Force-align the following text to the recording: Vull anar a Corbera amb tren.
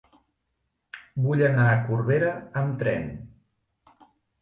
Vull 1.27 1.45
anar 1.49 1.67
a 1.73 1.77
Corbera 1.91 2.35
amb 2.65 2.83
tren. 2.83 3.09